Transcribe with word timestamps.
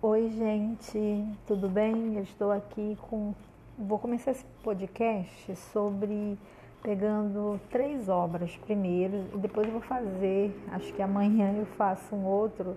Oi, 0.00 0.30
gente, 0.30 1.26
tudo 1.44 1.68
bem? 1.68 2.14
Eu 2.14 2.22
estou 2.22 2.52
aqui 2.52 2.96
com. 3.10 3.34
Vou 3.76 3.98
começar 3.98 4.30
esse 4.30 4.44
podcast 4.62 5.56
sobre 5.72 6.38
pegando 6.80 7.60
três 7.68 8.08
obras 8.08 8.56
primeiro 8.58 9.26
e 9.34 9.38
depois 9.38 9.66
eu 9.66 9.72
vou 9.72 9.82
fazer, 9.82 10.56
acho 10.70 10.92
que 10.92 11.02
amanhã 11.02 11.52
eu 11.52 11.66
faço 11.66 12.14
um 12.14 12.24
outro 12.24 12.76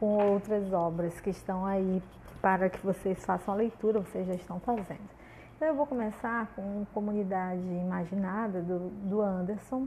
com 0.00 0.18
outras 0.32 0.72
obras 0.72 1.20
que 1.20 1.30
estão 1.30 1.64
aí 1.64 2.02
para 2.42 2.68
que 2.68 2.84
vocês 2.84 3.24
façam 3.24 3.54
a 3.54 3.56
leitura, 3.56 4.00
vocês 4.00 4.26
já 4.26 4.34
estão 4.34 4.58
fazendo. 4.58 5.08
Então 5.54 5.68
eu 5.68 5.74
vou 5.76 5.86
começar 5.86 6.52
com 6.56 6.84
Comunidade 6.92 7.62
Imaginada 7.62 8.60
do, 8.60 8.90
do 9.08 9.20
Anderson 9.20 9.86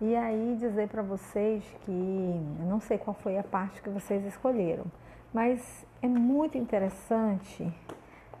e 0.00 0.16
aí 0.16 0.56
dizer 0.58 0.88
para 0.88 1.02
vocês 1.02 1.62
que 1.84 1.90
eu 1.90 2.66
não 2.66 2.80
sei 2.80 2.96
qual 2.96 3.12
foi 3.12 3.36
a 3.36 3.44
parte 3.44 3.82
que 3.82 3.90
vocês 3.90 4.24
escolheram 4.24 4.86
mas 5.34 5.84
é 6.00 6.06
muito 6.06 6.56
interessante 6.56 7.68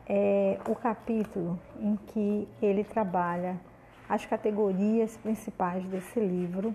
é, 0.06 0.60
o 0.68 0.76
capítulo 0.76 1.58
em 1.80 1.96
que 1.96 2.48
ele 2.62 2.84
trabalha 2.84 3.60
as 4.08 4.24
categorias 4.24 5.16
principais 5.16 5.84
desse 5.86 6.20
livro, 6.20 6.74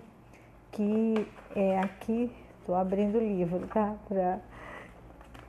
que 0.72 1.26
é 1.56 1.78
aqui, 1.78 2.30
estou 2.58 2.74
abrindo 2.74 3.16
o 3.16 3.20
livro, 3.20 3.66
tá? 3.68 3.96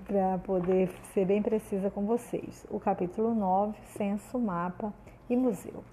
Para 0.07 0.37
poder 0.39 0.89
ser 1.13 1.25
bem 1.25 1.41
precisa 1.41 1.89
com 1.89 2.05
vocês. 2.05 2.65
O 2.69 2.79
capítulo 2.79 3.35
9, 3.35 3.77
Censo, 3.87 4.39
Mapa 4.39 4.93
e 5.29 5.35
Museu. 5.35 5.83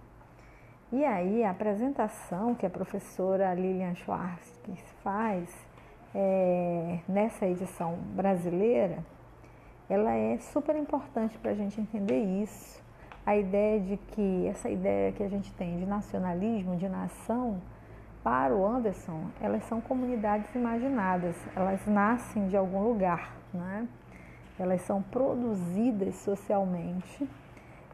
E 0.92 1.04
aí, 1.04 1.42
a 1.42 1.50
apresentação 1.50 2.54
que 2.54 2.64
a 2.64 2.70
professora 2.70 3.52
Lilian 3.54 3.94
Schwartz 3.94 4.52
faz 5.02 5.67
é, 6.20 6.98
nessa 7.08 7.46
edição 7.46 7.96
brasileira, 8.16 8.98
ela 9.88 10.12
é 10.12 10.36
super 10.38 10.74
importante 10.74 11.38
para 11.38 11.52
a 11.52 11.54
gente 11.54 11.80
entender 11.80 12.20
isso. 12.42 12.82
A 13.24 13.36
ideia 13.36 13.78
de 13.78 13.96
que 13.96 14.48
essa 14.48 14.68
ideia 14.68 15.12
que 15.12 15.22
a 15.22 15.28
gente 15.28 15.52
tem 15.52 15.78
de 15.78 15.86
nacionalismo, 15.86 16.74
de 16.74 16.88
nação, 16.88 17.60
para 18.24 18.52
o 18.52 18.66
Anderson, 18.66 19.26
elas 19.40 19.62
são 19.64 19.80
comunidades 19.80 20.52
imaginadas, 20.56 21.36
elas 21.54 21.86
nascem 21.86 22.48
de 22.48 22.56
algum 22.56 22.82
lugar, 22.82 23.36
né? 23.54 23.86
elas 24.58 24.82
são 24.82 25.00
produzidas 25.00 26.16
socialmente. 26.16 27.28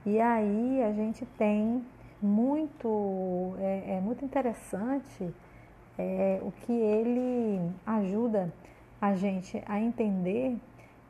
E 0.06 0.18
aí 0.18 0.82
a 0.82 0.92
gente 0.92 1.26
tem 1.26 1.84
muito, 2.22 3.54
é, 3.58 3.96
é 3.96 4.00
muito 4.00 4.24
interessante 4.24 5.30
é, 5.98 6.40
o 6.42 6.50
que 6.50 6.72
ele 6.72 7.60
ajuda 7.86 8.52
a 9.00 9.14
gente 9.14 9.62
a 9.66 9.80
entender 9.80 10.56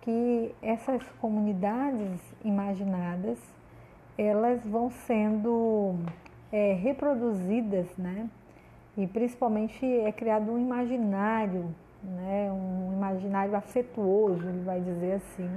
que 0.00 0.54
essas 0.60 1.02
comunidades 1.20 2.20
imaginadas 2.44 3.38
elas 4.18 4.62
vão 4.64 4.90
sendo 4.90 5.94
é, 6.52 6.74
reproduzidas, 6.74 7.86
né? 7.96 8.28
E 8.96 9.06
principalmente 9.06 9.84
é 9.84 10.12
criado 10.12 10.52
um 10.52 10.58
imaginário, 10.58 11.74
né? 12.02 12.50
Um 12.52 12.92
imaginário 12.92 13.56
afetuoso, 13.56 14.46
ele 14.46 14.62
vai 14.64 14.80
dizer 14.80 15.14
assim, 15.14 15.50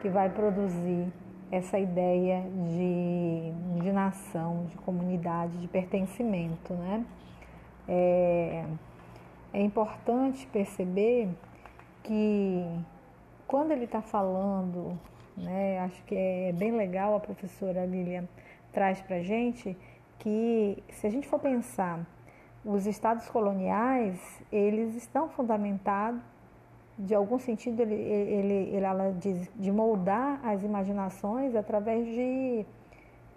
que 0.00 0.08
vai 0.08 0.28
produzir 0.28 1.06
essa 1.52 1.78
ideia 1.78 2.42
de, 2.42 3.52
de 3.80 3.92
nação, 3.92 4.66
de 4.70 4.76
comunidade, 4.78 5.56
de 5.58 5.68
pertencimento, 5.68 6.72
né? 6.74 7.04
É, 7.88 8.64
é 9.52 9.60
importante 9.60 10.46
perceber 10.46 11.28
que 12.02 12.64
quando 13.46 13.70
ele 13.70 13.84
está 13.84 14.02
falando, 14.02 14.98
né, 15.36 15.78
acho 15.80 16.02
que 16.04 16.14
é 16.14 16.52
bem 16.52 16.72
legal 16.72 17.14
a 17.14 17.20
professora 17.20 17.84
Lilian 17.84 18.26
traz 18.72 19.00
para 19.00 19.22
gente 19.22 19.76
que 20.18 20.82
se 20.90 21.06
a 21.06 21.10
gente 21.10 21.28
for 21.28 21.38
pensar 21.38 22.06
os 22.64 22.86
estados 22.86 23.28
coloniais 23.28 24.42
eles 24.50 24.94
estão 24.94 25.28
fundamentados 25.28 26.20
de 26.98 27.14
algum 27.14 27.38
sentido 27.38 27.80
ele, 27.80 27.94
ele, 27.94 28.54
ele 28.74 28.84
ela 28.84 29.12
diz 29.12 29.50
de 29.56 29.70
moldar 29.70 30.40
as 30.44 30.62
imaginações 30.62 31.54
através 31.54 32.06
de 32.06 32.64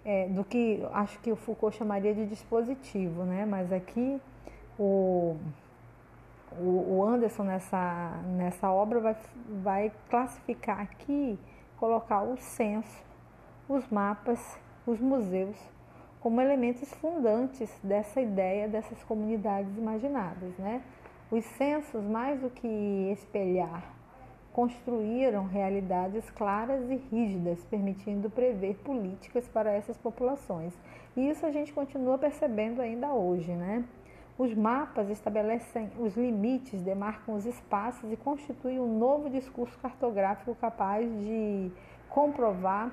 é, 0.04 0.28
do 0.28 0.44
que 0.44 0.82
acho 0.92 1.18
que 1.20 1.30
o 1.30 1.36
Foucault 1.36 1.76
chamaria 1.76 2.14
de 2.14 2.24
dispositivo, 2.24 3.24
né? 3.24 3.44
Mas 3.44 3.70
aqui 3.72 4.18
o, 4.78 5.36
o 6.52 7.04
Anderson 7.04 7.42
nessa, 7.42 8.10
nessa 8.36 8.70
obra 8.70 9.00
vai, 9.00 9.16
vai 9.62 9.92
classificar 10.08 10.80
aqui, 10.80 11.38
colocar 11.78 12.22
o 12.22 12.36
censo, 12.36 13.02
os 13.68 13.86
mapas, 13.88 14.58
os 14.86 15.00
museus 15.00 15.56
como 16.20 16.40
elementos 16.40 16.92
fundantes 16.94 17.70
dessa 17.82 18.20
ideia 18.20 18.68
dessas 18.68 19.02
comunidades 19.04 19.76
imaginadas, 19.76 20.56
né? 20.58 20.82
Os 21.30 21.44
censos, 21.44 22.04
mais 22.04 22.40
do 22.40 22.50
que 22.50 22.66
espelhar, 23.12 23.94
construíram 24.52 25.46
realidades 25.46 26.28
claras 26.30 26.90
e 26.90 26.96
rígidas, 26.96 27.62
permitindo 27.66 28.30
prever 28.30 28.76
políticas 28.76 29.46
para 29.46 29.70
essas 29.70 29.96
populações. 29.96 30.74
E 31.16 31.28
isso 31.28 31.44
a 31.44 31.52
gente 31.52 31.72
continua 31.72 32.18
percebendo 32.18 32.80
ainda 32.80 33.12
hoje, 33.12 33.52
né? 33.52 33.84
Os 34.38 34.54
mapas 34.54 35.10
estabelecem 35.10 35.90
os 35.98 36.16
limites, 36.16 36.80
demarcam 36.80 37.34
os 37.34 37.44
espaços 37.44 38.12
e 38.12 38.16
constituem 38.16 38.78
um 38.78 38.96
novo 38.96 39.28
discurso 39.28 39.76
cartográfico 39.80 40.54
capaz 40.54 41.10
de 41.24 41.72
comprovar 42.08 42.92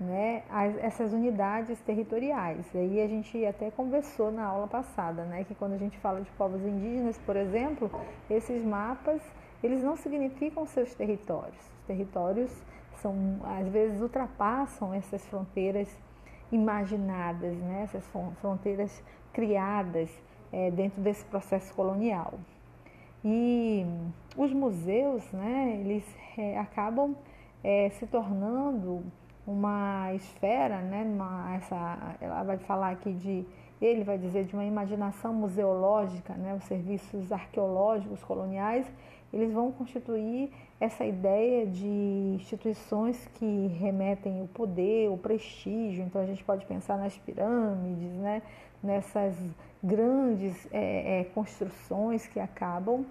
né, 0.00 0.42
as, 0.50 0.76
essas 0.78 1.12
unidades 1.12 1.80
territoriais. 1.82 2.66
E 2.74 2.78
aí 2.78 3.00
a 3.00 3.06
gente 3.06 3.46
até 3.46 3.70
conversou 3.70 4.32
na 4.32 4.44
aula 4.44 4.66
passada, 4.66 5.22
né, 5.22 5.44
que 5.44 5.54
quando 5.54 5.74
a 5.74 5.78
gente 5.78 5.96
fala 5.98 6.20
de 6.20 6.30
povos 6.32 6.60
indígenas, 6.62 7.16
por 7.18 7.36
exemplo, 7.36 7.88
esses 8.28 8.64
mapas 8.64 9.22
eles 9.62 9.80
não 9.80 9.96
significam 9.96 10.66
seus 10.66 10.92
territórios. 10.92 11.56
Os 11.78 11.86
territórios 11.86 12.50
são 12.96 13.14
às 13.44 13.68
vezes 13.68 14.02
ultrapassam 14.02 14.92
essas 14.92 15.24
fronteiras 15.26 15.88
imaginadas, 16.50 17.56
né, 17.58 17.82
essas 17.84 18.04
fronteiras 18.40 19.00
criadas 19.32 20.10
é, 20.52 20.70
dentro 20.70 21.00
desse 21.00 21.24
processo 21.24 21.72
colonial. 21.74 22.34
E 23.24 23.86
os 24.36 24.52
museus, 24.52 25.24
né, 25.32 25.78
eles 25.80 26.04
é, 26.36 26.58
acabam 26.58 27.14
é, 27.62 27.88
se 27.90 28.06
tornando 28.06 29.02
uma 29.46 30.12
esfera, 30.14 30.80
né, 30.80 31.02
uma, 31.04 31.54
essa, 31.56 32.16
ela 32.20 32.42
vai 32.42 32.58
falar 32.58 32.90
aqui 32.90 33.12
de, 33.12 33.44
ele 33.80 34.04
vai 34.04 34.18
dizer 34.18 34.44
de 34.44 34.54
uma 34.54 34.64
imaginação 34.64 35.32
museológica, 35.32 36.34
né, 36.34 36.54
os 36.54 36.64
serviços 36.64 37.32
arqueológicos 37.32 38.22
coloniais, 38.24 38.86
eles 39.34 39.52
vão 39.52 39.72
constituir 39.72 40.50
essa 40.80 41.04
ideia 41.04 41.66
de 41.66 41.86
instituições 42.36 43.28
que 43.34 43.66
remetem 43.78 44.42
o 44.42 44.46
poder, 44.46 45.10
o 45.10 45.18
prestígio. 45.18 46.04
Então 46.04 46.22
a 46.22 46.26
gente 46.26 46.44
pode 46.44 46.64
pensar 46.66 46.96
nas 46.96 47.16
pirâmides, 47.18 48.12
né, 48.12 48.42
nessas 48.80 49.34
grandes 49.82 50.68
é, 50.72 51.20
é, 51.20 51.24
construções 51.34 52.28
que 52.28 52.38
acabam 52.38 53.04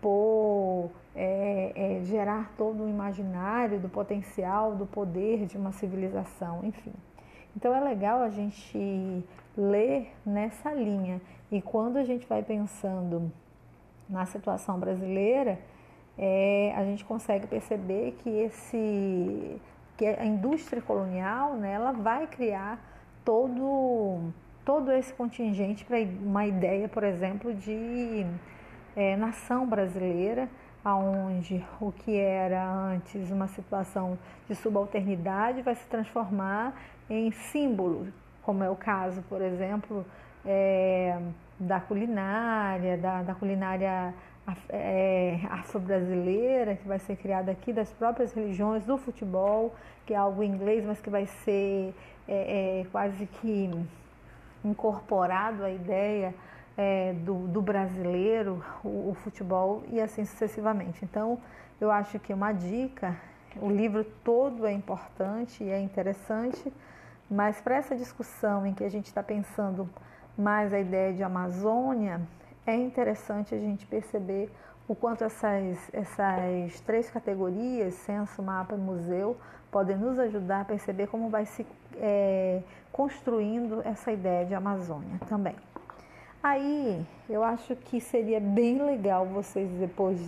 por 0.00 0.90
é, 1.14 1.72
é, 1.74 2.04
gerar 2.04 2.52
todo 2.56 2.82
o 2.82 2.88
imaginário 2.88 3.78
do 3.78 3.88
potencial, 3.88 4.74
do 4.74 4.86
poder 4.86 5.46
de 5.46 5.56
uma 5.56 5.70
civilização, 5.70 6.64
enfim. 6.64 6.92
Então 7.56 7.72
é 7.74 7.80
legal 7.80 8.22
a 8.22 8.28
gente 8.28 9.24
ler 9.56 10.12
nessa 10.26 10.72
linha 10.72 11.20
e 11.50 11.62
quando 11.62 11.96
a 11.96 12.04
gente 12.04 12.26
vai 12.26 12.42
pensando 12.42 13.30
na 14.10 14.26
situação 14.26 14.78
brasileira, 14.78 15.58
é, 16.18 16.72
a 16.76 16.84
gente 16.84 17.04
consegue 17.04 17.46
perceber 17.46 18.16
que 18.18 18.28
esse 18.28 19.60
que 19.96 20.06
a 20.06 20.24
indústria 20.24 20.80
colonial, 20.80 21.54
né, 21.54 21.72
ela 21.72 21.92
vai 21.92 22.26
criar 22.26 22.78
todo 23.24 24.32
todo 24.64 24.92
esse 24.92 25.12
contingente 25.12 25.84
para 25.84 25.98
uma 26.22 26.46
ideia, 26.46 26.88
por 26.88 27.02
exemplo, 27.02 27.52
de 27.52 28.26
é, 28.94 29.16
nação 29.16 29.66
brasileira, 29.66 30.48
aonde 30.84 31.64
o 31.80 31.92
que 31.92 32.16
era 32.16 32.66
antes 32.70 33.30
uma 33.30 33.48
situação 33.48 34.18
de 34.48 34.54
subalternidade 34.54 35.62
vai 35.62 35.74
se 35.74 35.86
transformar 35.86 36.74
em 37.08 37.30
símbolo, 37.30 38.08
como 38.42 38.62
é 38.62 38.70
o 38.70 38.76
caso, 38.76 39.22
por 39.22 39.42
exemplo, 39.42 40.04
é, 40.44 41.18
da 41.58 41.80
culinária, 41.80 42.96
da, 42.96 43.22
da 43.22 43.34
culinária 43.34 44.14
é, 44.68 45.40
afro-brasileira, 45.50 46.76
que 46.76 46.86
vai 46.86 46.98
ser 46.98 47.16
criada 47.16 47.52
aqui, 47.52 47.72
das 47.72 47.92
próprias 47.92 48.32
religiões, 48.32 48.84
do 48.84 48.96
futebol, 48.96 49.74
que 50.06 50.14
é 50.14 50.16
algo 50.16 50.42
inglês, 50.42 50.84
mas 50.84 51.00
que 51.00 51.10
vai 51.10 51.26
ser 51.26 51.94
é, 52.26 52.80
é, 52.80 52.86
quase 52.90 53.26
que 53.26 53.70
incorporado 54.64 55.64
a 55.64 55.70
ideia 55.70 56.34
é, 56.76 57.12
do, 57.12 57.46
do, 57.48 57.60
brasileiro, 57.60 58.64
o, 58.82 59.10
o, 59.10 59.14
futebol 59.14 59.82
e 59.88 60.00
assim 60.00 60.24
sucessivamente. 60.24 61.04
Então, 61.04 61.38
eu 61.80 61.90
acho 61.90 62.18
que 62.18 62.32
uma 62.32 62.52
dica, 62.52 63.16
o 63.56 63.70
livro 63.70 64.04
todo 64.24 64.66
é 64.66 64.72
importante 64.72 65.64
e 65.64 65.70
é 65.70 65.80
interessante, 65.80 66.72
mas 67.30 67.60
para 67.60 67.76
essa 67.76 67.96
discussão 67.96 68.66
em 68.66 68.74
que 68.74 68.84
a 68.84 68.88
gente 68.88 69.06
está 69.06 69.22
pensando 69.22 69.88
mais 70.36 70.72
a 70.72 70.78
ideia 70.78 71.12
de 71.12 71.22
Amazônia, 71.22 72.20
é 72.66 72.74
interessante 72.74 73.54
a 73.54 73.58
gente 73.58 73.86
perceber 73.86 74.50
o 74.86 74.94
quanto 74.94 75.24
essas, 75.24 75.78
essas 75.92 76.80
três 76.80 77.08
categorias, 77.10 77.94
censo, 77.94 78.42
mapa 78.42 78.74
e 78.74 78.78
museu, 78.78 79.36
podem 79.70 79.96
nos 79.96 80.18
ajudar 80.18 80.62
a 80.62 80.64
perceber 80.64 81.06
como 81.06 81.28
vai 81.28 81.46
se 81.46 81.64
é, 81.96 82.62
construindo 82.92 83.82
essa 83.84 84.10
ideia 84.10 84.44
de 84.44 84.54
Amazônia 84.54 85.20
também. 85.28 85.54
Aí 86.42 87.06
eu 87.28 87.44
acho 87.44 87.76
que 87.76 88.00
seria 88.00 88.40
bem 88.40 88.82
legal 88.82 89.26
vocês, 89.26 89.70
depois 89.78 90.18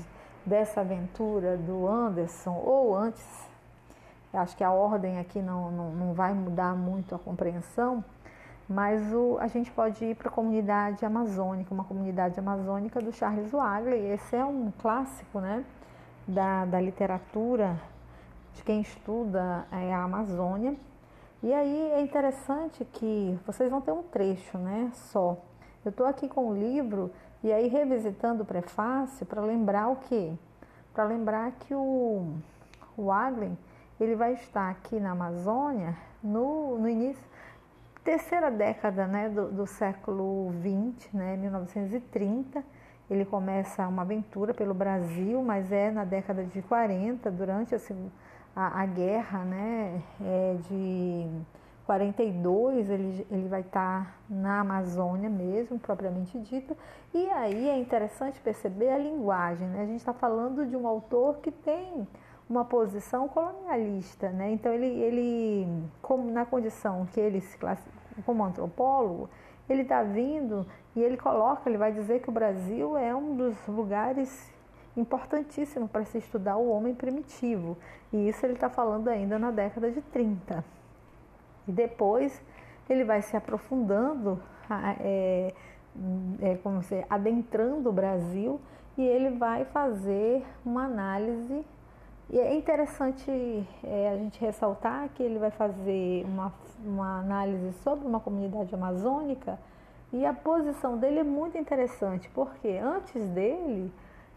dessa 0.44 0.80
aventura 0.82 1.56
do 1.56 1.88
Anderson, 1.88 2.54
ou 2.64 2.94
antes, 2.94 3.24
acho 4.32 4.56
que 4.56 4.62
a 4.62 4.70
ordem 4.70 5.18
aqui 5.18 5.40
não, 5.40 5.70
não, 5.70 5.90
não 5.90 6.12
vai 6.12 6.34
mudar 6.34 6.74
muito 6.74 7.14
a 7.14 7.18
compreensão, 7.18 8.04
mas 8.68 9.12
o, 9.12 9.38
a 9.40 9.46
gente 9.46 9.70
pode 9.70 10.04
ir 10.04 10.16
para 10.16 10.28
a 10.28 10.32
comunidade 10.32 11.04
amazônica, 11.04 11.72
uma 11.72 11.84
comunidade 11.84 12.38
amazônica 12.38 13.00
do 13.00 13.12
Charles 13.12 13.50
Wagley. 13.50 14.12
Esse 14.12 14.36
é 14.36 14.44
um 14.44 14.72
clássico 14.78 15.40
né, 15.40 15.64
da, 16.26 16.64
da 16.64 16.80
literatura 16.80 17.78
de 18.54 18.62
quem 18.62 18.80
estuda 18.80 19.66
é, 19.70 19.92
a 19.92 20.02
Amazônia. 20.02 20.76
E 21.42 21.52
aí 21.52 21.90
é 21.92 22.00
interessante 22.00 22.84
que 22.84 23.38
vocês 23.44 23.70
vão 23.70 23.80
ter 23.80 23.92
um 23.92 24.02
trecho 24.02 24.56
né, 24.58 24.90
só. 24.94 25.36
Eu 25.84 25.90
estou 25.90 26.06
aqui 26.06 26.28
com 26.28 26.48
o 26.48 26.54
livro 26.54 27.10
e 27.42 27.52
aí 27.52 27.66
revisitando 27.66 28.44
o 28.44 28.46
prefácio 28.46 29.26
para 29.26 29.42
lembrar 29.42 29.88
o 29.88 29.96
quê? 29.96 30.32
Para 30.94 31.04
lembrar 31.04 31.50
que 31.52 31.74
o, 31.74 32.36
o 32.96 33.06
Wagley 33.06 33.58
ele 33.98 34.14
vai 34.14 34.34
estar 34.34 34.70
aqui 34.70 35.00
na 35.00 35.10
Amazônia 35.10 35.96
no, 36.22 36.78
no 36.78 36.88
início 36.88 37.28
terceira 38.04 38.50
década 38.50 39.06
né, 39.06 39.28
do, 39.28 39.50
do 39.50 39.66
século 39.66 40.52
XX, 40.60 41.12
né, 41.12 41.36
1930, 41.36 42.62
ele 43.10 43.24
começa 43.24 43.86
uma 43.86 44.02
aventura 44.02 44.54
pelo 44.54 44.74
Brasil, 44.74 45.42
mas 45.42 45.70
é 45.70 45.90
na 45.90 46.04
década 46.04 46.44
de 46.44 46.62
40, 46.62 47.30
durante 47.30 47.74
a, 47.74 47.78
a, 48.56 48.82
a 48.82 48.86
guerra 48.86 49.44
né, 49.44 50.02
é 50.20 50.56
de 50.68 51.28
42, 51.86 52.88
ele, 52.88 53.26
ele 53.30 53.48
vai 53.48 53.60
estar 53.60 54.18
na 54.28 54.60
Amazônia 54.60 55.28
mesmo, 55.28 55.78
propriamente 55.78 56.38
dita. 56.38 56.76
E 57.12 57.28
aí 57.30 57.68
é 57.68 57.78
interessante 57.78 58.40
perceber 58.40 58.90
a 58.90 58.98
linguagem. 58.98 59.66
Né? 59.68 59.82
A 59.82 59.86
gente 59.86 59.98
está 59.98 60.12
falando 60.12 60.64
de 60.66 60.76
um 60.76 60.86
autor 60.86 61.38
que 61.38 61.50
tem 61.50 62.06
uma 62.52 62.64
posição 62.66 63.26
colonialista, 63.28 64.28
né? 64.30 64.52
Então 64.52 64.72
ele, 64.72 64.86
ele 64.86 65.66
como 66.02 66.30
na 66.30 66.44
condição 66.44 67.06
que 67.06 67.18
ele 67.18 67.40
se 67.40 67.56
classifica 67.56 68.22
como 68.26 68.44
antropólogo, 68.44 69.30
ele 69.68 69.82
está 69.82 70.02
vindo 70.02 70.66
e 70.94 71.02
ele 71.02 71.16
coloca, 71.16 71.68
ele 71.68 71.78
vai 71.78 71.92
dizer 71.92 72.20
que 72.20 72.28
o 72.28 72.32
Brasil 72.32 72.96
é 72.96 73.14
um 73.14 73.34
dos 73.34 73.66
lugares 73.66 74.52
importantíssimos 74.94 75.90
para 75.90 76.04
se 76.04 76.18
estudar 76.18 76.58
o 76.58 76.68
homem 76.68 76.94
primitivo. 76.94 77.78
E 78.12 78.28
isso 78.28 78.44
ele 78.44 78.52
está 78.52 78.68
falando 78.68 79.08
ainda 79.08 79.38
na 79.38 79.50
década 79.50 79.90
de 79.90 80.02
30. 80.02 80.62
E 81.66 81.72
depois 81.72 82.42
ele 82.90 83.02
vai 83.02 83.22
se 83.22 83.34
aprofundando, 83.34 84.38
é, 85.00 85.54
é, 86.42 86.56
como 86.56 86.82
se 86.82 87.02
adentrando 87.08 87.88
o 87.88 87.92
Brasil 87.92 88.60
e 88.96 89.02
ele 89.02 89.30
vai 89.38 89.64
fazer 89.64 90.44
uma 90.64 90.84
análise 90.84 91.64
e 92.32 92.40
é 92.40 92.54
interessante 92.54 93.30
é, 93.84 94.08
a 94.08 94.16
gente 94.16 94.40
ressaltar 94.40 95.10
que 95.10 95.22
ele 95.22 95.38
vai 95.38 95.50
fazer 95.50 96.24
uma, 96.24 96.50
uma 96.82 97.20
análise 97.20 97.74
sobre 97.84 98.06
uma 98.06 98.20
comunidade 98.20 98.74
amazônica 98.74 99.58
e 100.10 100.24
a 100.24 100.32
posição 100.32 100.96
dele 100.96 101.18
é 101.18 101.22
muito 101.22 101.58
interessante, 101.58 102.30
porque 102.30 102.68
antes 102.82 103.28
dele, 103.28 103.92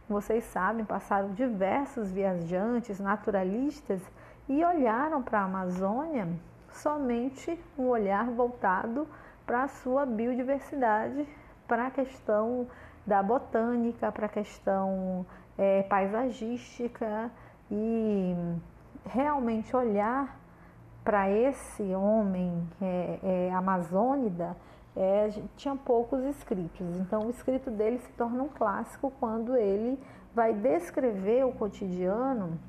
vocês 0.10 0.44
sabem, 0.44 0.84
passaram 0.84 1.32
diversos 1.34 2.12
viajantes, 2.12 3.00
naturalistas 3.00 4.02
e 4.50 4.62
olharam 4.64 5.24
para 5.24 5.40
a 5.40 5.46
Amazônia 5.46 6.28
somente 6.74 7.58
um 7.78 7.88
olhar 7.88 8.30
voltado 8.30 9.08
para 9.46 9.64
a 9.64 9.68
sua 9.70 10.06
biodiversidade, 10.06 11.26
para 11.66 11.88
a 11.88 11.92
questão 11.92 12.68
da 13.08 13.24
botânica, 13.24 14.12
para 14.12 14.26
a 14.26 14.30
questão 14.30 15.26
é, 15.58 15.84
paisagística 15.84 17.32
e 17.70 18.36
realmente 19.06 19.76
olhar 19.76 20.40
para 21.04 21.30
esse 21.30 21.84
homem 21.94 22.68
é, 22.82 23.20
é, 23.22 23.54
amazônida, 23.54 24.56
é, 24.96 25.30
tinha 25.56 25.76
poucos 25.76 26.24
escritos. 26.24 27.00
Então, 27.00 27.28
o 27.28 27.30
escrito 27.30 27.70
dele 27.70 28.00
se 28.00 28.12
torna 28.14 28.42
um 28.42 28.48
clássico 28.48 29.12
quando 29.20 29.56
ele 29.56 30.00
vai 30.34 30.54
descrever 30.54 31.46
o 31.46 31.52
cotidiano 31.52 32.60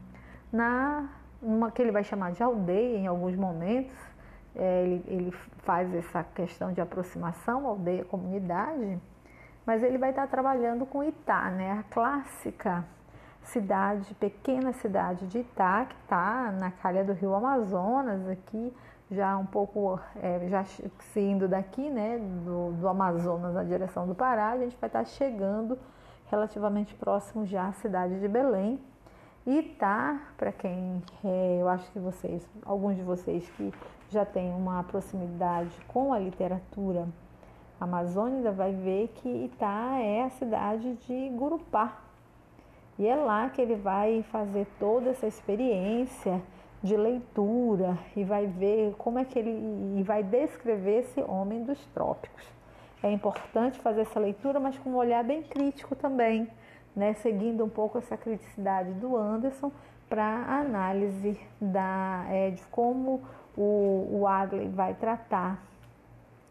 na 0.53 1.09
uma 1.43 1.71
que 1.71 1.81
ele 1.81 1.93
vai 1.93 2.03
chamar 2.03 2.33
de 2.33 2.43
aldeia 2.43 2.99
em 2.99 3.07
alguns 3.07 3.37
momentos. 3.37 3.97
É, 4.55 4.83
ele, 4.85 5.05
ele 5.07 5.31
faz 5.59 5.95
essa 5.95 6.25
questão 6.25 6.73
de 6.73 6.81
aproximação, 6.81 7.67
aldeia, 7.67 8.05
comunidade, 8.05 8.99
mas 9.67 9.83
ele 9.83 9.99
vai 9.99 10.11
estar 10.11 10.27
trabalhando 10.29 10.87
com 10.87 11.05
Itá, 11.05 11.51
né? 11.51 11.73
a 11.73 11.83
clássica 11.85 12.85
cidade, 13.47 14.15
pequena 14.15 14.73
cidade 14.73 15.27
de 15.27 15.39
Itá, 15.39 15.87
que 15.87 15.95
está 16.03 16.53
na 16.53 16.71
calha 16.71 17.05
do 17.05 17.13
rio 17.13 17.35
Amazonas, 17.35 18.29
aqui 18.29 18.73
já 19.11 19.37
um 19.37 19.47
pouco, 19.47 20.01
é, 20.17 20.47
já 20.49 20.65
se 20.65 21.21
indo 21.21 21.47
daqui, 21.47 21.89
né, 21.89 22.19
do, 22.19 22.73
do 22.73 22.89
Amazonas 22.89 23.55
na 23.55 23.63
direção 23.63 24.07
do 24.07 24.15
Pará, 24.15 24.51
a 24.51 24.59
gente 24.59 24.77
vai 24.81 24.89
estar 24.89 25.01
tá 25.01 25.05
chegando 25.05 25.79
relativamente 26.29 26.95
próximo 26.95 27.47
já 27.47 27.69
à 27.69 27.73
cidade 27.73 28.19
de 28.19 28.29
Belém. 28.29 28.81
E 29.47 29.63
tá, 29.63 30.21
para 30.37 30.51
quem 30.51 31.01
é, 31.25 31.59
eu 31.61 31.69
acho 31.69 31.89
que 31.93 32.01
vocês, 32.01 32.45
alguns 32.65 32.97
de 32.97 33.03
vocês 33.03 33.49
que 33.51 33.73
já 34.11 34.25
têm 34.25 34.53
uma 34.53 34.83
proximidade 34.83 35.71
com 35.87 36.13
a 36.13 36.19
literatura 36.19 37.07
amazônica, 37.81 38.51
vai 38.51 38.73
ver 38.73 39.09
que 39.15 39.29
Itá 39.29 39.99
é 40.01 40.25
a 40.25 40.31
cidade 40.31 40.95
de 40.95 41.29
Gurupá, 41.29 41.97
e 42.99 43.07
é 43.07 43.15
lá 43.15 43.49
que 43.51 43.61
ele 43.61 43.75
vai 43.75 44.25
fazer 44.31 44.67
toda 44.79 45.11
essa 45.11 45.27
experiência 45.27 46.41
de 46.83 46.97
leitura 46.97 47.99
e 48.15 48.25
vai 48.25 48.47
ver 48.47 48.95
como 48.97 49.19
é 49.19 49.25
que 49.25 49.39
ele 49.39 49.99
e 49.99 50.03
vai 50.03 50.23
descrever 50.23 51.01
esse 51.01 51.21
homem 51.23 51.63
dos 51.65 51.85
trópicos. 51.87 52.45
É 53.03 53.11
importante 53.11 53.79
fazer 53.81 54.03
essa 54.03 54.19
leitura, 54.19 54.59
mas 54.59 54.79
com 54.79 54.91
um 54.91 54.97
olhar 54.97 55.23
bem 55.23 55.43
crítico 55.43 55.95
também, 55.95 56.49
né? 56.95 57.13
seguindo 57.15 57.65
um 57.65 57.69
pouco 57.69 57.99
essa 57.99 58.17
criticidade 58.17 58.93
do 58.95 59.17
Anderson 59.17 59.71
para 60.09 60.25
análise 60.25 61.39
da, 61.61 62.25
é, 62.31 62.51
de 62.51 62.63
como 62.67 63.23
o, 63.57 64.21
o 64.21 64.27
Adley 64.27 64.69
vai 64.69 64.95
tratar 64.95 65.63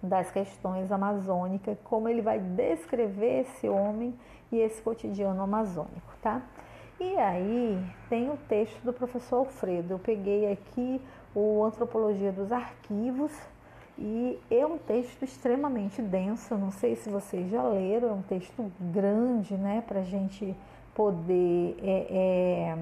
das 0.07 0.31
questões 0.31 0.91
amazônicas, 0.91 1.77
como 1.83 2.07
ele 2.07 2.21
vai 2.21 2.39
descrever 2.39 3.41
esse 3.41 3.67
homem 3.67 4.13
e 4.51 4.57
esse 4.57 4.81
cotidiano 4.81 5.41
amazônico, 5.41 6.13
tá? 6.21 6.41
E 6.99 7.17
aí 7.17 7.85
tem 8.09 8.29
o 8.29 8.37
texto 8.47 8.81
do 8.83 8.93
professor 8.93 9.37
Alfredo. 9.37 9.95
Eu 9.95 9.99
peguei 9.99 10.51
aqui 10.51 11.01
o 11.35 11.63
Antropologia 11.63 12.31
dos 12.31 12.51
Arquivos 12.51 13.33
e 13.97 14.39
é 14.49 14.65
um 14.65 14.77
texto 14.77 15.23
extremamente 15.23 16.01
denso. 16.01 16.55
Não 16.55 16.71
sei 16.71 16.95
se 16.95 17.09
vocês 17.09 17.49
já 17.49 17.63
leram, 17.63 18.09
é 18.09 18.13
um 18.13 18.21
texto 18.21 18.71
grande, 18.79 19.55
né, 19.55 19.83
para 19.85 20.01
gente 20.03 20.55
poder 20.93 21.75
é, 21.83 22.75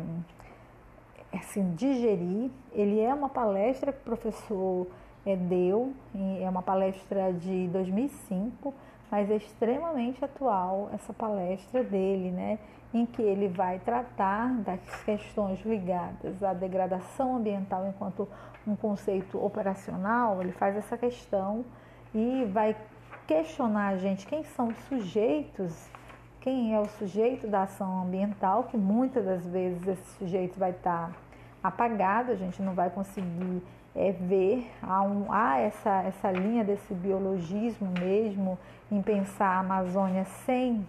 é, 1.34 1.38
assim, 1.38 1.74
digerir. 1.74 2.51
Ele 2.72 3.00
é 3.00 3.12
uma 3.13 3.30
palestra 3.30 3.92
que 3.92 4.00
o 4.00 4.03
professor 4.03 4.88
é, 5.25 5.36
deu, 5.36 5.94
é 6.42 6.50
uma 6.50 6.62
palestra 6.62 7.34
de 7.34 7.68
2005 7.70 8.74
mas 9.13 9.30
é 9.30 9.36
extremamente 9.36 10.25
atual 10.25 10.89
essa 10.92 11.13
palestra 11.13 11.84
dele, 11.84 12.32
né, 12.32 12.58
em 12.92 13.06
que 13.06 13.22
ele 13.22 13.48
vai 13.48 13.77
tratar 13.77 14.51
das 14.62 14.80
questões 15.06 15.63
ligadas 15.63 16.42
à 16.42 16.51
degradação 16.51 17.36
ambiental 17.36 17.86
enquanto 17.88 18.27
um 18.65 18.75
conceito 18.75 19.38
operacional, 19.38 20.42
ele 20.42 20.51
faz 20.53 20.75
essa 20.75 20.98
questão 20.98 21.63
e 22.12 22.44
vai 22.46 22.75
questionar 23.27 23.89
a 23.89 23.98
gente 23.98 24.25
quem 24.25 24.44
são 24.44 24.70
os 24.70 24.77
sujeitos, 24.86 25.88
quem 26.42 26.74
é 26.74 26.80
o 26.80 26.89
sujeito 26.89 27.48
da 27.48 27.62
ação 27.62 28.01
ambiental, 28.01 28.63
que 28.63 28.77
muitas 28.77 29.24
das 29.24 29.46
vezes 29.46 29.88
esse 29.88 30.18
sujeito 30.18 30.58
vai 30.58 30.72
estar 30.72 31.12
apagado, 31.62 32.32
a 32.32 32.36
gente 32.36 32.63
não 32.63 32.74
vai 32.74 32.89
conseguir 32.89 33.62
é, 33.96 34.12
ver, 34.12 34.70
há, 34.82 35.02
um, 35.02 35.32
há 35.32 35.60
essa, 35.60 36.04
essa 36.04 36.32
linha 36.32 36.64
desse 36.64 36.94
biologismo 36.94 37.92
mesmo, 38.00 38.58
em 38.92 39.02
pensar 39.02 39.48
a 39.48 39.60
Amazônia 39.60 40.26
sem 40.46 40.86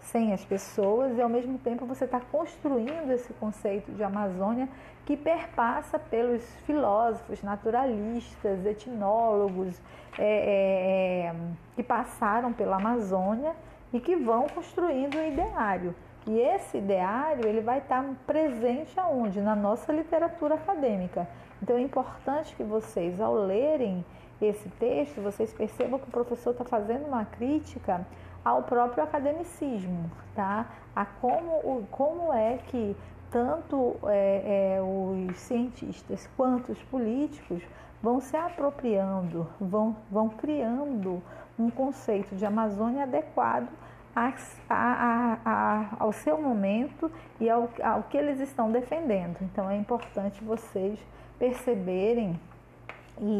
sem 0.00 0.32
as 0.32 0.44
pessoas 0.44 1.16
e 1.16 1.20
ao 1.20 1.28
mesmo 1.28 1.58
tempo 1.58 1.84
você 1.84 2.04
está 2.04 2.20
construindo 2.20 3.10
esse 3.10 3.32
conceito 3.34 3.92
de 3.92 4.02
Amazônia 4.02 4.68
que 5.04 5.16
perpassa 5.16 5.98
pelos 5.98 6.42
filósofos, 6.66 7.42
naturalistas, 7.42 8.64
etnólogos 8.64 9.80
é, 10.18 10.22
é, 10.22 11.26
é, 11.26 11.34
que 11.74 11.82
passaram 11.82 12.52
pela 12.52 12.76
Amazônia 12.76 13.54
e 13.92 14.00
que 14.00 14.16
vão 14.16 14.46
construindo 14.48 15.16
um 15.16 15.26
ideário. 15.26 15.94
E 16.26 16.38
esse 16.38 16.76
ideário 16.76 17.46
ele 17.46 17.62
vai 17.62 17.78
estar 17.78 18.04
presente 18.26 18.98
aonde? 19.00 19.40
Na 19.40 19.56
nossa 19.56 19.92
literatura 19.92 20.56
acadêmica. 20.56 21.26
Então 21.62 21.76
é 21.76 21.80
importante 21.80 22.54
que 22.54 22.62
vocês, 22.62 23.20
ao 23.20 23.34
lerem 23.34 24.04
esse 24.40 24.68
texto, 24.70 25.20
vocês 25.20 25.52
percebam 25.52 25.98
que 25.98 26.08
o 26.08 26.10
professor 26.10 26.52
está 26.52 26.64
fazendo 26.64 27.06
uma 27.06 27.24
crítica 27.24 28.06
ao 28.44 28.62
próprio 28.62 29.02
academicismo, 29.02 30.10
tá? 30.34 30.66
A 30.94 31.04
como, 31.04 31.86
como 31.90 32.32
é 32.32 32.58
que 32.68 32.96
tanto 33.30 33.96
é, 34.04 34.76
é, 34.76 34.82
os 34.82 35.36
cientistas 35.38 36.28
quanto 36.36 36.72
os 36.72 36.82
políticos 36.84 37.62
vão 38.02 38.20
se 38.20 38.36
apropriando, 38.36 39.46
vão, 39.60 39.96
vão 40.10 40.28
criando 40.28 41.22
um 41.58 41.68
conceito 41.68 42.36
de 42.36 42.46
Amazônia 42.46 43.02
adequado 43.02 43.68
a, 44.14 44.32
a, 44.70 45.38
a, 45.44 45.96
ao 45.98 46.12
seu 46.12 46.40
momento 46.40 47.10
e 47.40 47.50
ao, 47.50 47.68
ao 47.82 48.04
que 48.04 48.16
eles 48.16 48.40
estão 48.40 48.70
defendendo. 48.70 49.36
Então 49.42 49.68
é 49.68 49.76
importante 49.76 50.42
vocês 50.42 50.98
perceberem 51.38 52.38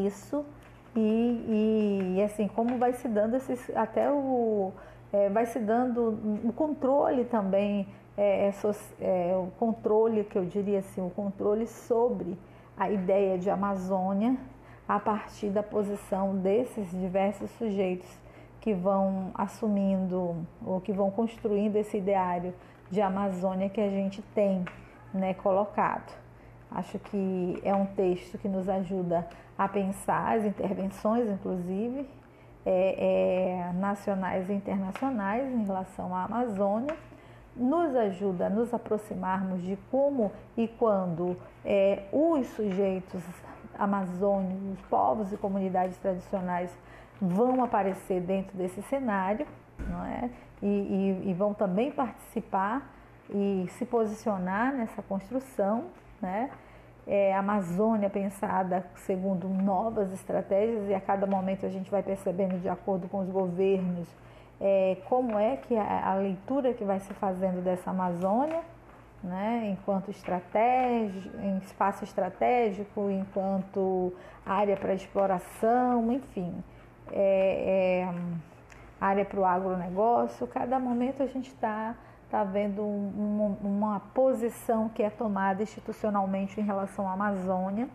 isso 0.07 0.45
e, 0.97 2.14
e, 2.17 2.23
assim 2.23 2.49
como 2.49 2.78
vai 2.78 2.93
se 2.93 3.07
dando 3.09 3.37
esses, 3.37 3.71
até 3.76 4.11
o 4.11 4.73
é, 5.12 5.28
vai 5.31 5.47
se 5.47 5.59
dando 5.59 6.19
o 6.45 6.52
controle 6.52 7.25
também 7.25 7.87
é, 8.17 8.50
é, 9.00 9.37
o 9.37 9.50
controle 9.59 10.25
que 10.25 10.37
eu 10.37 10.45
diria 10.45 10.81
assim 10.81 11.00
o 11.00 11.11
controle 11.11 11.67
sobre 11.67 12.37
a 12.76 12.90
ideia 12.90 13.38
de 13.38 13.49
Amazônia 13.49 14.37
a 14.88 14.99
partir 14.99 15.50
da 15.50 15.62
posição 15.62 16.37
desses 16.37 16.90
diversos 16.90 17.50
sujeitos 17.52 18.09
que 18.61 18.75
vão 18.75 19.31
assumindo 19.35 20.37
ou 20.67 20.81
que 20.81 20.93
vão 20.93 21.11
construindo 21.11 21.76
esse 21.76 21.99
ideário 21.99 22.52
de 22.90 23.00
Amazônia 23.00 23.69
que 23.69 23.81
a 23.81 23.88
gente 23.88 24.23
tem 24.35 24.64
né, 25.12 25.35
colocado. 25.35 26.27
Acho 26.70 26.98
que 26.98 27.60
é 27.62 27.75
um 27.75 27.87
texto 27.87 28.37
que 28.38 28.48
nos 28.48 28.68
ajuda 28.68 29.26
a 29.56 29.66
pensar 29.66 30.37
as 30.37 30.44
intervenções, 30.44 31.28
inclusive, 31.28 32.08
é, 32.64 33.70
é, 33.70 33.72
nacionais 33.72 34.48
e 34.50 34.52
internacionais 34.52 35.50
em 35.52 35.64
relação 35.64 36.14
à 36.14 36.25
Amazônia, 36.25 36.94
nos 37.56 37.96
ajuda 37.96 38.46
a 38.46 38.50
nos 38.50 38.72
aproximarmos 38.72 39.62
de 39.62 39.76
como 39.90 40.30
e 40.56 40.68
quando 40.68 41.37
é, 41.64 42.04
os 42.12 42.46
sujeitos 42.48 43.22
amazônicos, 43.76 44.78
os 44.78 44.80
povos 44.82 45.32
e 45.32 45.37
comunidades 45.37 45.96
tradicionais 45.98 46.70
vão 47.20 47.64
aparecer 47.64 48.20
dentro 48.20 48.56
desse 48.56 48.82
cenário, 48.82 49.46
não 49.88 50.04
é? 50.04 50.30
E, 50.62 50.66
e, 50.66 51.30
e 51.30 51.34
vão 51.34 51.54
também 51.54 51.90
participar 51.90 52.94
e 53.30 53.66
se 53.70 53.84
posicionar 53.84 54.72
nessa 54.72 55.02
construção, 55.02 55.87
né? 56.20 56.50
É, 57.06 57.34
Amazônia 57.34 58.10
pensada 58.10 58.84
segundo 58.96 59.48
novas 59.48 60.12
estratégias 60.12 60.88
e 60.88 60.94
a 60.94 61.00
cada 61.00 61.26
momento 61.26 61.64
a 61.64 61.70
gente 61.70 61.90
vai 61.90 62.02
percebendo 62.02 62.60
de 62.60 62.68
acordo 62.68 63.08
com 63.08 63.20
os 63.20 63.30
governos 63.30 64.06
é, 64.60 64.98
como 65.08 65.38
é 65.38 65.56
que 65.56 65.75
a, 65.76 66.10
a, 66.10 66.14
leitura 66.16 66.75
que 66.75 66.84
vai 66.84 67.00
se 67.00 67.14
fazendo 67.14 67.64
dessa 67.64 67.90
Amazônia, 67.90 68.60
né, 69.22 69.70
enquanto 69.72 70.10
estratégia, 70.10 71.32
em 71.40 71.58
espaço 71.58 72.04
estratégico, 72.04 73.08
enquanto 73.10 74.12
área 74.44 74.76
para 74.76 74.92
exploração, 74.92 76.12
enfim 76.12 76.62
é, 77.12 78.04
é, 78.06 78.14
área 79.00 79.25
para 79.25 79.40
o 79.40 79.44
agronegócio, 79.44 80.46
cada 80.46 80.78
momento 80.78 81.22
a 81.22 81.26
gente 81.26 81.48
está 81.48 81.94
tá 82.30 82.44
vendo 82.44 82.82
um, 82.82 83.56
um, 83.62 83.68
uma 83.68 84.00
posição 84.00 84.88
que 84.88 85.02
é 85.02 85.11
tomada 85.11 85.62
institucionalmente 85.62 86.61
em 86.61 86.64
relação 86.64 87.08
à 87.08 87.12
Amazônia. 87.12 87.88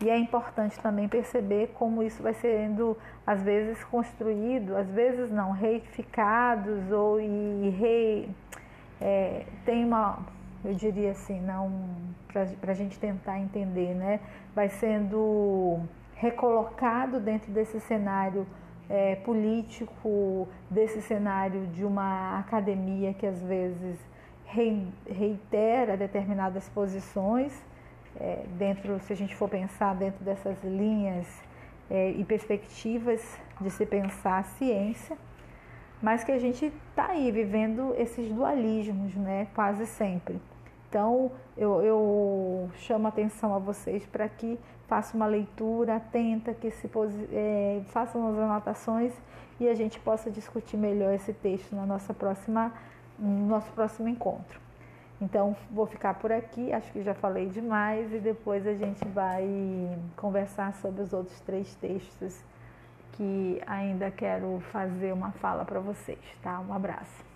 E 0.00 0.08
é 0.08 0.16
importante 0.16 0.78
também 0.78 1.08
perceber 1.08 1.72
como 1.74 2.02
isso 2.02 2.22
vai 2.22 2.32
sendo, 2.32 2.96
às 3.26 3.42
vezes, 3.42 3.82
construído, 3.84 4.76
às 4.76 4.88
vezes 4.88 5.30
não, 5.30 5.50
reificados 5.50 6.92
ou 6.92 7.20
e 7.20 7.68
re, 7.70 8.30
é, 9.00 9.44
tem 9.64 9.84
uma, 9.84 10.20
eu 10.64 10.74
diria 10.74 11.10
assim, 11.10 11.40
não 11.40 11.72
para 12.60 12.70
a 12.70 12.74
gente 12.74 12.98
tentar 12.98 13.40
entender, 13.40 13.94
né? 13.94 14.20
Vai 14.54 14.68
sendo 14.68 15.80
recolocado 16.14 17.18
dentro 17.18 17.50
desse 17.50 17.80
cenário 17.80 18.46
é, 18.88 19.16
político, 19.16 20.48
desse 20.70 21.02
cenário 21.02 21.66
de 21.68 21.84
uma 21.84 22.38
academia 22.38 23.12
que 23.12 23.26
às 23.26 23.40
vezes 23.42 23.98
reitera 25.06 25.96
determinadas 25.96 26.68
posições, 26.70 27.52
é, 28.18 28.44
dentro, 28.56 28.98
se 29.00 29.12
a 29.12 29.16
gente 29.16 29.34
for 29.34 29.48
pensar 29.48 29.94
dentro 29.94 30.24
dessas 30.24 30.62
linhas 30.64 31.26
é, 31.90 32.10
e 32.10 32.24
perspectivas 32.24 33.38
de 33.60 33.70
se 33.70 33.84
pensar 33.84 34.38
a 34.38 34.42
ciência, 34.42 35.16
mas 36.00 36.24
que 36.24 36.32
a 36.32 36.38
gente 36.38 36.72
está 36.90 37.08
aí 37.08 37.30
vivendo 37.30 37.94
esses 37.98 38.32
dualismos, 38.32 39.14
né, 39.14 39.48
quase 39.54 39.86
sempre. 39.86 40.40
Então, 40.88 41.30
eu, 41.56 41.82
eu 41.82 42.70
chamo 42.76 43.06
a 43.06 43.08
atenção 43.10 43.54
a 43.54 43.58
vocês 43.58 44.06
para 44.06 44.26
que 44.28 44.58
façam 44.86 45.20
uma 45.20 45.26
leitura 45.26 45.96
atenta, 45.96 46.54
que 46.54 46.70
se 46.70 46.90
é, 47.30 47.82
façam 47.88 48.26
as 48.28 48.38
anotações 48.38 49.12
e 49.60 49.68
a 49.68 49.74
gente 49.74 50.00
possa 50.00 50.30
discutir 50.30 50.78
melhor 50.78 51.12
esse 51.12 51.32
texto 51.32 51.76
na 51.76 51.84
nossa 51.84 52.14
próxima, 52.14 52.72
no 53.18 53.46
nosso 53.46 53.70
próximo 53.72 54.08
encontro. 54.08 54.58
Então, 55.20 55.54
vou 55.70 55.84
ficar 55.84 56.14
por 56.14 56.32
aqui, 56.32 56.72
acho 56.72 56.90
que 56.92 57.02
já 57.02 57.12
falei 57.12 57.48
demais 57.48 58.10
e 58.14 58.18
depois 58.18 58.66
a 58.66 58.74
gente 58.74 59.06
vai 59.08 59.44
conversar 60.16 60.72
sobre 60.76 61.02
os 61.02 61.12
outros 61.12 61.38
três 61.40 61.74
textos 61.74 62.40
que 63.12 63.60
ainda 63.66 64.10
quero 64.10 64.60
fazer 64.72 65.12
uma 65.12 65.32
fala 65.32 65.64
para 65.64 65.80
vocês, 65.80 66.20
tá? 66.40 66.60
Um 66.60 66.72
abraço. 66.72 67.27